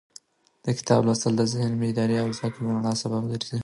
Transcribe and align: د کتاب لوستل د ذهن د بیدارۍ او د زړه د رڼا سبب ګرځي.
د 0.63 0.65
کتاب 0.77 1.01
لوستل 1.07 1.33
د 1.37 1.41
ذهن 1.53 1.71
د 1.73 1.79
بیدارۍ 1.83 2.15
او 2.21 2.27
د 2.29 2.33
زړه 2.37 2.47
د 2.53 2.55
رڼا 2.77 2.93
سبب 3.03 3.23
ګرځي. 3.31 3.59